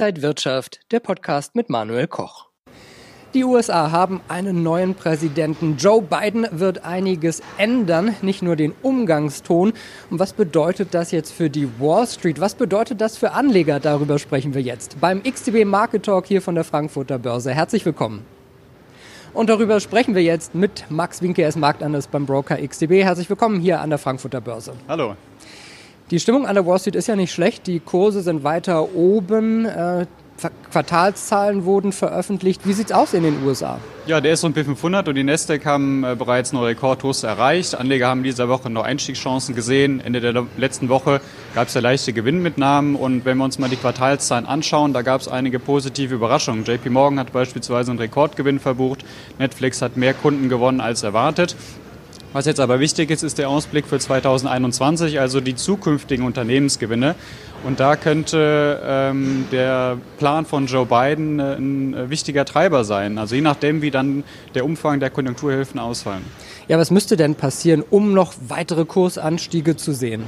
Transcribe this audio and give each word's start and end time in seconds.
Inside 0.00 0.22
Wirtschaft, 0.22 0.80
der 0.92 1.00
Podcast 1.00 1.54
mit 1.54 1.68
Manuel 1.68 2.06
Koch. 2.06 2.46
Die 3.34 3.44
USA 3.44 3.90
haben 3.90 4.22
einen 4.28 4.62
neuen 4.62 4.94
Präsidenten. 4.94 5.76
Joe 5.76 6.00
Biden 6.00 6.46
wird 6.52 6.86
einiges 6.86 7.42
ändern, 7.58 8.16
nicht 8.22 8.40
nur 8.40 8.56
den 8.56 8.72
Umgangston. 8.80 9.74
Und 10.08 10.18
was 10.18 10.32
bedeutet 10.32 10.94
das 10.94 11.10
jetzt 11.10 11.34
für 11.34 11.50
die 11.50 11.68
Wall 11.78 12.06
Street? 12.06 12.40
Was 12.40 12.54
bedeutet 12.54 13.02
das 13.02 13.18
für 13.18 13.32
Anleger? 13.32 13.78
Darüber 13.78 14.18
sprechen 14.18 14.54
wir 14.54 14.62
jetzt 14.62 14.98
beim 15.02 15.22
XTB 15.22 15.66
Market 15.66 16.06
Talk 16.06 16.24
hier 16.24 16.40
von 16.40 16.54
der 16.54 16.64
Frankfurter 16.64 17.18
Börse. 17.18 17.52
Herzlich 17.52 17.84
willkommen. 17.84 18.24
Und 19.34 19.50
darüber 19.50 19.80
sprechen 19.80 20.14
wir 20.14 20.22
jetzt 20.22 20.54
mit 20.54 20.86
Max 20.88 21.20
Winke, 21.20 21.42
er 21.42 21.50
ist 21.50 21.58
Marktanalyst 21.58 22.10
beim 22.10 22.24
Broker 22.24 22.56
XTB. 22.56 23.02
Herzlich 23.02 23.28
willkommen 23.28 23.60
hier 23.60 23.82
an 23.82 23.90
der 23.90 23.98
Frankfurter 23.98 24.40
Börse. 24.40 24.72
Hallo. 24.88 25.14
Die 26.10 26.18
Stimmung 26.18 26.44
an 26.44 26.56
der 26.56 26.66
Wall 26.66 26.80
Street 26.80 26.96
ist 26.96 27.06
ja 27.06 27.14
nicht 27.14 27.32
schlecht. 27.32 27.68
Die 27.68 27.78
Kurse 27.78 28.22
sind 28.22 28.42
weiter 28.42 28.96
oben. 28.96 29.64
Äh, 29.64 30.06
Quartalszahlen 30.72 31.64
wurden 31.64 31.92
veröffentlicht. 31.92 32.66
Wie 32.66 32.72
sieht 32.72 32.86
es 32.86 32.92
aus 32.92 33.14
in 33.14 33.22
den 33.22 33.44
USA? 33.44 33.78
Ja, 34.06 34.20
der 34.20 34.32
S&P 34.32 34.64
500 34.64 35.06
und 35.06 35.14
die 35.14 35.22
Nasdaq 35.22 35.66
haben 35.66 36.02
äh, 36.02 36.16
bereits 36.16 36.52
neue 36.52 36.68
Rekordhochs 36.68 37.22
erreicht. 37.22 37.76
Anleger 37.76 38.08
haben 38.08 38.22
dieser 38.22 38.48
Woche 38.48 38.70
noch 38.70 38.82
Einstiegschancen 38.82 39.54
gesehen. 39.54 40.00
Ende 40.00 40.20
der 40.20 40.46
letzten 40.56 40.88
Woche 40.88 41.20
gab 41.54 41.68
es 41.68 41.74
ja 41.74 41.80
leichte 41.80 42.12
Gewinnmitnahmen 42.12 42.96
und 42.96 43.24
wenn 43.24 43.36
wir 43.36 43.44
uns 43.44 43.58
mal 43.58 43.68
die 43.68 43.76
Quartalszahlen 43.76 44.46
anschauen, 44.46 44.92
da 44.92 45.02
gab 45.02 45.20
es 45.20 45.28
einige 45.28 45.60
positive 45.60 46.14
Überraschungen. 46.14 46.64
JP 46.64 46.90
Morgan 46.90 47.20
hat 47.20 47.32
beispielsweise 47.32 47.90
einen 47.90 48.00
Rekordgewinn 48.00 48.58
verbucht. 48.58 49.04
Netflix 49.38 49.82
hat 49.82 49.96
mehr 49.96 50.14
Kunden 50.14 50.48
gewonnen 50.48 50.80
als 50.80 51.02
erwartet. 51.02 51.54
Was 52.32 52.46
jetzt 52.46 52.60
aber 52.60 52.78
wichtig 52.78 53.10
ist, 53.10 53.24
ist 53.24 53.38
der 53.38 53.48
Ausblick 53.48 53.86
für 53.86 53.98
2021, 53.98 55.18
also 55.18 55.40
die 55.40 55.56
zukünftigen 55.56 56.24
Unternehmensgewinne. 56.24 57.16
Und 57.64 57.80
da 57.80 57.96
könnte 57.96 58.80
ähm, 58.84 59.46
der 59.50 59.98
Plan 60.18 60.46
von 60.46 60.66
Joe 60.66 60.86
Biden 60.86 61.40
äh, 61.40 61.54
ein 61.54 62.08
wichtiger 62.08 62.44
Treiber 62.44 62.84
sein. 62.84 63.18
Also 63.18 63.34
je 63.34 63.40
nachdem, 63.40 63.82
wie 63.82 63.90
dann 63.90 64.22
der 64.54 64.64
Umfang 64.64 65.00
der 65.00 65.10
Konjunkturhilfen 65.10 65.80
ausfallen. 65.80 66.22
Ja, 66.68 66.78
was 66.78 66.92
müsste 66.92 67.16
denn 67.16 67.34
passieren, 67.34 67.82
um 67.90 68.14
noch 68.14 68.34
weitere 68.46 68.84
Kursanstiege 68.84 69.76
zu 69.76 69.92
sehen? 69.92 70.22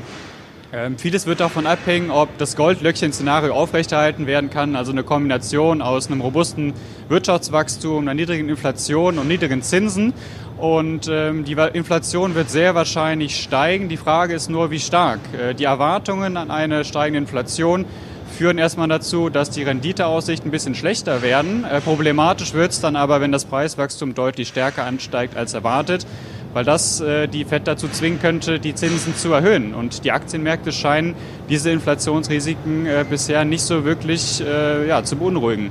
Ähm, 0.75 0.97
vieles 0.97 1.27
wird 1.27 1.41
davon 1.41 1.67
abhängen, 1.67 2.11
ob 2.11 2.37
das 2.39 2.57
Goldlöckchen-Szenario 2.57 3.53
aufrechterhalten 3.53 4.27
werden 4.27 4.49
kann, 4.49 4.75
also 4.75 4.91
eine 4.91 5.05
Kombination 5.05 5.83
aus 5.83 6.07
einem 6.07 6.23
robusten 6.23 6.73
Wirtschaftswachstum, 7.09 8.05
einer 8.05 8.15
niedrigen 8.15 8.49
Inflation 8.49 9.19
und 9.19 9.29
niedrigen 9.29 9.61
Zinsen. 9.61 10.15
Und 10.63 11.09
ähm, 11.11 11.45
die 11.45 11.57
Inflation 11.73 12.37
wird 12.37 12.49
sehr 12.49 12.77
wahrscheinlich 12.77 13.43
steigen. 13.43 13.89
Die 13.89 13.97
Frage 13.97 14.33
ist 14.33 14.49
nur, 14.49 14.71
wie 14.71 14.79
stark. 14.79 15.19
Äh, 15.37 15.57
die 15.57 15.65
Erwartungen 15.65 16.37
an 16.37 16.53
eine 16.53 16.85
steigende 16.85 17.19
Inflation 17.19 17.85
führen 18.39 18.59
erstmal 18.59 18.87
dazu, 18.87 19.29
dass 19.29 19.51
die 19.51 19.65
Renditeaussichten 19.65 20.51
ein 20.51 20.53
bisschen 20.53 20.77
schlechter 20.77 21.21
werden. 21.21 21.65
Äh, 21.65 21.81
problematisch 21.81 22.55
wird 22.55 22.71
es 22.71 22.81
dann 22.81 22.95
aber, 22.95 23.21
wenn 23.21 23.33
das 23.33 23.45
Preiswachstum 23.45 24.15
deutlich 24.15 24.47
stärker 24.47 24.85
ansteigt 24.85 25.37
als 25.37 25.53
erwartet 25.53 26.07
weil 26.55 26.67
das 26.67 27.01
äh, 27.01 27.29
die 27.29 27.47
FED 27.47 27.67
dazu 27.67 27.89
zwingen 27.89 28.21
könnte, 28.21 28.61
die 28.61 28.75
Zinsen 28.75 29.17
zu 29.17 29.33
erhöhen. 29.33 29.73
Und 29.73 30.05
die 30.05 30.13
Aktienmärkte 30.13 30.71
scheinen 30.71 31.15
diese 31.49 31.71
Inflationsrisiken 31.71 32.85
äh, 32.85 33.07
bisher 33.09 33.47
nicht 33.47 33.63
so 33.63 33.87
wirklich 33.87 34.45
äh, 34.47 34.87
ja, 34.87 35.03
zu 35.03 35.17
beunruhigen. 35.17 35.71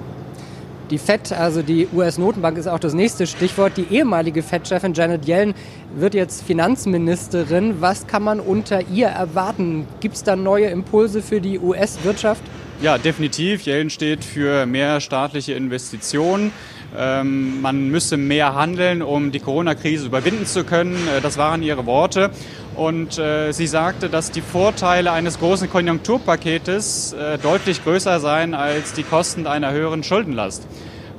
Die 0.92 0.98
FED, 0.98 1.32
also 1.32 1.62
die 1.62 1.88
US-Notenbank, 1.94 2.58
ist 2.58 2.68
auch 2.68 2.78
das 2.78 2.94
nächste 2.94 3.26
Stichwort. 3.26 3.78
Die 3.78 3.88
ehemalige 3.90 4.44
FED-Chefin 4.44 4.94
Janet 4.94 5.26
Yellen 5.26 5.54
wird 5.96 6.14
jetzt 6.14 6.44
Finanzministerin. 6.44 7.80
Was 7.80 8.08
kann 8.08 8.24
man 8.24 8.42
unter 8.42 8.82
ihr 8.90 9.08
erwarten? 9.08 9.88
Gibt 10.02 10.16
es 10.16 10.24
da 10.24 10.36
neue 10.36 10.66
Impulse 10.66 11.22
für 11.22 11.40
die 11.40 11.60
US-Wirtschaft? 11.60 12.44
Ja, 12.82 12.98
definitiv. 12.98 13.66
Yellen 13.66 13.90
steht 13.90 14.26
für 14.26 14.66
mehr 14.66 15.00
staatliche 15.00 15.54
Investitionen. 15.54 16.52
Ähm, 16.98 17.62
man 17.62 17.90
müsse 17.90 18.18
mehr 18.18 18.54
handeln, 18.56 19.02
um 19.02 19.32
die 19.32 19.40
Corona-Krise 19.40 20.08
überwinden 20.08 20.46
zu 20.46 20.64
können. 20.64 20.96
Äh, 21.08 21.22
das 21.22 21.38
waren 21.38 21.64
ihre 21.64 21.86
Worte. 21.86 22.32
Und 22.76 23.18
äh, 23.18 23.52
sie 23.52 23.68
sagte, 23.68 24.10
dass 24.10 24.32
die 24.32 24.42
Vorteile 24.42 25.12
eines 25.12 25.40
großen 25.40 25.70
Konjunkturpaketes 25.70 27.14
äh, 27.14 27.38
deutlich 27.38 27.84
größer 27.84 28.20
seien 28.20 28.54
als 28.54 28.94
die 28.94 29.04
Kosten 29.04 29.48
einer 29.48 29.72
höheren 29.72 30.04
Schuldenlast. 30.04 30.68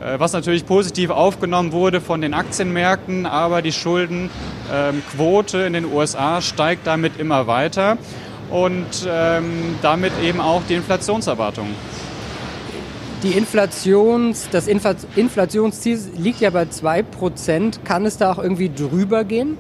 Äh, 0.02 0.19
was 0.19 0.32
natürlich 0.32 0.66
positiv 0.66 1.10
aufgenommen 1.10 1.72
wurde 1.72 2.00
von 2.00 2.20
den 2.20 2.34
Aktienmärkten, 2.34 3.26
aber 3.26 3.62
die 3.62 3.72
Schuldenquote 3.72 5.58
in 5.58 5.72
den 5.75 5.84
USA 5.84 6.41
steigt 6.41 6.86
damit 6.86 7.19
immer 7.19 7.46
weiter 7.46 7.98
und 8.50 9.06
ähm, 9.08 9.76
damit 9.80 10.12
eben 10.22 10.41
auch 10.41 10.62
die 10.69 10.75
Inflationserwartungen. 10.75 11.75
Die 13.22 13.32
Inflations, 13.38 14.48
das 14.50 14.66
Inflationsziel 14.66 16.00
liegt 16.16 16.40
ja 16.40 16.50
bei 16.50 16.64
2%. 16.64 17.84
Kann 17.84 18.04
es 18.04 18.16
da 18.16 18.32
auch 18.32 18.38
irgendwie 18.38 18.68
drüber 18.68 19.22
gehen? 19.22 19.56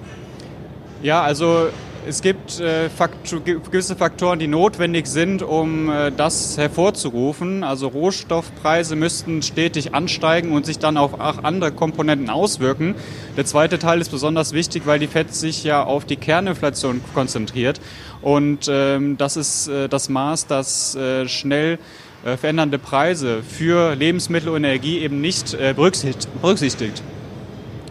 Ja, 1.00 1.22
also 1.22 1.68
es 2.04 2.22
gibt 2.22 2.58
äh, 2.58 2.90
Faktor, 2.90 3.40
gewisse 3.40 3.94
Faktoren, 3.94 4.40
die 4.40 4.48
notwendig 4.48 5.06
sind, 5.06 5.42
um 5.42 5.88
äh, 5.88 6.10
das 6.10 6.58
hervorzurufen. 6.58 7.62
Also 7.62 7.86
Rohstoffpreise 7.86 8.96
müssten 8.96 9.42
stetig 9.42 9.94
ansteigen 9.94 10.50
und 10.50 10.66
sich 10.66 10.80
dann 10.80 10.96
auf 10.96 11.20
andere 11.20 11.70
Komponenten 11.70 12.30
auswirken. 12.30 12.96
Der 13.36 13.44
zweite 13.44 13.78
Teil 13.78 14.00
ist 14.00 14.10
besonders 14.10 14.52
wichtig, 14.52 14.82
weil 14.86 14.98
die 14.98 15.06
FED 15.06 15.32
sich 15.32 15.62
ja 15.62 15.84
auf 15.84 16.04
die 16.04 16.16
Kerninflation 16.16 17.00
konzentriert. 17.14 17.80
Und 18.22 18.68
ähm, 18.68 19.16
das 19.16 19.36
ist 19.36 19.68
äh, 19.68 19.88
das 19.88 20.08
Maß, 20.08 20.48
das 20.48 20.96
äh, 20.96 21.28
schnell 21.28 21.78
äh, 22.24 22.36
verändernde 22.36 22.78
Preise 22.78 23.42
für 23.42 23.96
Lebensmittel 23.96 24.48
und 24.50 24.62
Energie 24.62 25.00
eben 25.00 25.20
nicht 25.20 25.54
äh, 25.54 25.74
berücksichtigt. 25.74 27.02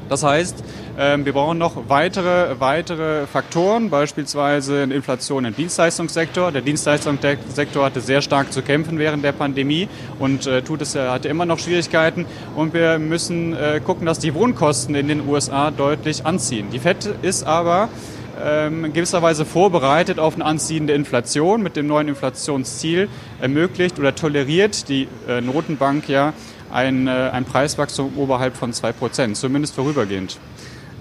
Das 0.07 0.23
heißt, 0.23 0.63
ähm, 0.97 1.25
wir 1.25 1.33
brauchen 1.33 1.57
noch 1.57 1.89
weitere, 1.89 2.59
weitere 2.59 3.27
Faktoren, 3.27 3.89
beispielsweise 3.89 4.83
eine 4.83 4.93
Inflation 4.93 5.43
im 5.43 5.53
Dienstleistungssektor. 5.53 6.53
Der 6.53 6.61
Dienstleistungssektor 6.61 7.83
hatte 7.83 7.99
sehr 7.99 8.21
stark 8.21 8.53
zu 8.53 8.61
kämpfen 8.61 8.99
während 8.99 9.23
der 9.23 9.33
Pandemie 9.33 9.89
und 10.17 10.47
äh, 10.47 10.61
tut 10.61 10.81
es, 10.81 10.95
hatte 10.95 11.27
immer 11.27 11.45
noch 11.45 11.59
Schwierigkeiten. 11.59 12.25
Und 12.55 12.73
wir 12.73 12.99
müssen 12.99 13.55
gucken, 13.85 14.05
dass 14.05 14.19
die 14.19 14.33
Wohnkosten 14.33 14.95
in 14.95 15.09
den 15.09 15.27
USA 15.27 15.71
deutlich 15.71 16.25
anziehen. 16.25 16.67
Die 16.71 16.79
FED 16.79 17.15
ist 17.21 17.43
aber 17.43 17.89
in 18.67 18.93
gewisser 18.93 19.21
Weise 19.21 19.45
vorbereitet 19.45 20.19
auf 20.19 20.35
eine 20.35 20.45
anziehende 20.45 20.93
Inflation 20.93 21.61
mit 21.61 21.75
dem 21.75 21.87
neuen 21.87 22.07
Inflationsziel 22.07 23.07
ermöglicht 23.39 23.99
oder 23.99 24.15
toleriert 24.15 24.89
die 24.89 25.07
äh, 25.27 25.41
Notenbank 25.41 26.09
ja 26.09 26.33
ein, 26.71 27.07
äh, 27.07 27.11
ein 27.11 27.45
Preiswachstum 27.45 28.13
oberhalb 28.17 28.55
von 28.55 28.71
2%, 28.73 29.33
zumindest 29.33 29.75
vorübergehend. 29.75 30.39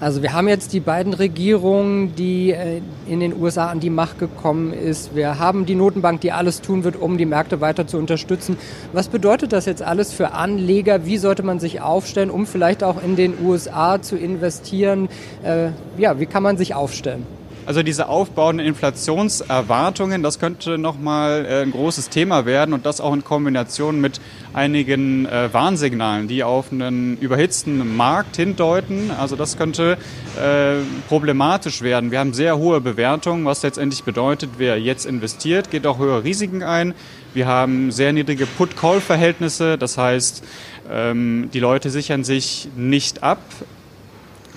Also 0.00 0.22
wir 0.22 0.32
haben 0.32 0.48
jetzt 0.48 0.72
die 0.72 0.80
beiden 0.80 1.12
Regierungen, 1.12 2.14
die 2.14 2.52
äh, 2.52 2.80
in 3.06 3.20
den 3.20 3.38
USA 3.38 3.68
an 3.68 3.80
die 3.80 3.90
Macht 3.90 4.18
gekommen 4.18 4.72
ist. 4.72 5.14
Wir 5.14 5.38
haben 5.38 5.66
die 5.66 5.74
Notenbank, 5.74 6.22
die 6.22 6.32
alles 6.32 6.62
tun 6.62 6.84
wird, 6.84 6.96
um 6.96 7.18
die 7.18 7.26
Märkte 7.26 7.60
weiter 7.60 7.86
zu 7.86 7.98
unterstützen. 7.98 8.56
Was 8.94 9.08
bedeutet 9.08 9.52
das 9.52 9.66
jetzt 9.66 9.82
alles 9.82 10.14
für 10.14 10.32
Anleger? 10.32 11.04
Wie 11.04 11.18
sollte 11.18 11.42
man 11.42 11.60
sich 11.60 11.82
aufstellen, 11.82 12.30
um 12.30 12.46
vielleicht 12.46 12.82
auch 12.82 13.02
in 13.02 13.14
den 13.14 13.34
USA 13.44 14.00
zu 14.00 14.16
investieren? 14.16 15.10
Äh, 15.42 15.68
ja, 15.98 16.18
wie 16.18 16.26
kann 16.26 16.42
man 16.42 16.56
sich 16.56 16.74
aufstellen? 16.74 17.26
Also 17.66 17.82
diese 17.82 18.08
aufbauenden 18.08 18.66
Inflationserwartungen, 18.66 20.22
das 20.22 20.38
könnte 20.38 20.78
nochmal 20.78 21.44
äh, 21.44 21.62
ein 21.62 21.70
großes 21.70 22.08
Thema 22.08 22.46
werden 22.46 22.72
und 22.72 22.86
das 22.86 23.00
auch 23.00 23.12
in 23.12 23.22
Kombination 23.22 24.00
mit 24.00 24.20
einigen 24.52 25.26
äh, 25.26 25.52
Warnsignalen, 25.52 26.26
die 26.26 26.42
auf 26.42 26.72
einen 26.72 27.18
überhitzten 27.18 27.96
Markt 27.96 28.36
hindeuten. 28.36 29.10
Also 29.10 29.36
das 29.36 29.56
könnte 29.56 29.98
äh, 30.36 30.82
problematisch 31.08 31.82
werden. 31.82 32.10
Wir 32.10 32.18
haben 32.18 32.32
sehr 32.32 32.56
hohe 32.58 32.80
Bewertungen, 32.80 33.44
was 33.44 33.62
letztendlich 33.62 34.04
bedeutet, 34.04 34.50
wer 34.58 34.80
jetzt 34.80 35.04
investiert, 35.04 35.70
geht 35.70 35.86
auch 35.86 35.98
höhere 35.98 36.24
Risiken 36.24 36.62
ein. 36.62 36.94
Wir 37.34 37.46
haben 37.46 37.92
sehr 37.92 38.12
niedrige 38.12 38.46
Put-Call-Verhältnisse, 38.46 39.78
das 39.78 39.96
heißt, 39.96 40.42
ähm, 40.90 41.50
die 41.52 41.60
Leute 41.60 41.90
sichern 41.90 42.24
sich 42.24 42.68
nicht 42.74 43.22
ab 43.22 43.38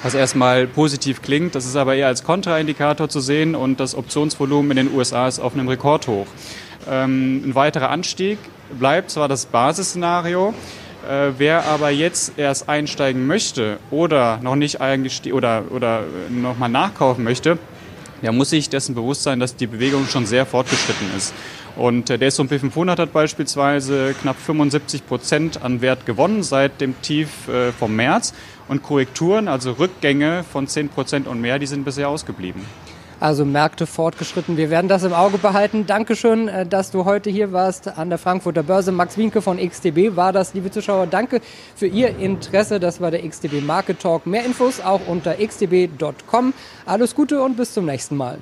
was 0.04 0.14
erstmal 0.14 0.68
positiv 0.68 1.22
klingt. 1.22 1.56
Das 1.56 1.66
ist 1.66 1.76
aber 1.76 1.96
eher 1.96 2.08
als 2.08 2.24
Kontraindikator 2.24 3.10
zu 3.10 3.22
sehen 3.22 3.56
und 3.56 3.80
das 3.80 3.96
Optionsvolumen 3.96 4.78
in 4.78 4.88
den 4.88 4.96
USA 4.96 5.28
ist 5.28 5.40
auf 5.40 5.54
einem 5.54 5.70
Rekordhoch. 5.70 6.28
Ähm, 6.90 7.42
ein 7.46 7.56
weiterer 7.56 7.90
Anstieg 7.90 8.38
bleibt 8.78 9.10
zwar 9.12 9.30
das 9.30 9.46
Basisszenario, 9.46 10.54
äh, 11.10 11.32
wer 11.38 11.66
aber 11.66 11.90
jetzt 11.90 12.34
erst 12.38 12.68
einsteigen 12.68 13.26
möchte 13.26 13.80
oder 13.92 14.40
noch 14.42 14.56
nicht 14.56 14.82
eingestiegen 14.82 15.36
oder, 15.36 15.64
oder 15.70 16.04
nochmal 16.30 16.70
nachkaufen 16.70 17.24
möchte, 17.24 17.58
der 18.22 18.32
muss 18.32 18.50
sich 18.50 18.70
dessen 18.70 18.96
bewusst 18.96 19.24
sein, 19.24 19.40
dass 19.40 19.56
die 19.56 19.68
Bewegung 19.68 20.08
schon 20.08 20.26
sehr 20.26 20.46
fortgeschritten 20.46 21.08
ist. 21.18 21.34
Und 21.76 22.10
äh, 22.10 22.18
der 22.18 22.28
S&P 22.28 22.60
500 22.60 23.00
hat 23.00 23.14
beispielsweise 23.14 24.14
knapp 24.22 24.38
75 24.38 25.08
Prozent 25.08 25.64
an 25.64 25.82
Wert 25.82 26.06
gewonnen 26.06 26.44
seit 26.44 26.82
dem 26.82 27.02
Tief 27.02 27.48
äh, 27.48 27.72
vom 27.72 27.96
März. 27.96 28.34
Und 28.68 28.84
Korrekturen, 28.84 29.48
also 29.48 29.74
Rückgänge 29.74 30.44
von 30.44 30.68
10 30.68 30.90
Prozent 30.90 31.28
und 31.28 31.42
mehr, 31.42 31.60
die 31.60 31.66
sind 31.66 31.84
bisher 31.84 32.10
ausgeblieben. 32.10 32.64
Also 33.20 33.46
Märkte 33.46 33.88
fortgeschritten. 33.88 34.58
Wir 34.58 34.70
werden 34.70 34.90
das 34.90 35.04
im 35.04 35.14
Auge 35.14 35.38
behalten. 35.38 35.86
Dankeschön, 35.88 36.48
äh, 36.48 36.66
dass 36.66 36.92
du 36.92 37.06
heute 37.06 37.30
hier 37.30 37.54
warst 37.54 37.88
an 37.98 38.10
der 38.10 38.20
Frankfurter 38.20 38.64
Börse. 38.64 38.92
Max 38.92 39.18
Wienke 39.18 39.42
von 39.42 39.58
XTB 39.58 40.16
war 40.16 40.34
das, 40.34 40.54
liebe 40.54 40.72
Zuschauer. 40.72 41.08
Danke 41.08 41.40
für 41.76 41.88
Ihr 41.88 42.18
Interesse. 42.18 42.80
Das 42.80 43.02
war 43.02 43.12
der 43.12 43.28
XTB 43.28 43.62
Market 43.66 44.00
Talk. 44.00 44.28
Mehr 44.28 44.46
Infos 44.46 44.82
auch 44.82 45.02
unter 45.08 45.36
xtb.com. 45.36 46.54
Alles 46.86 47.16
Gute 47.16 47.42
und 47.42 47.58
bis 47.58 47.74
zum 47.74 47.86
nächsten 47.86 48.18
Mal. 48.18 48.40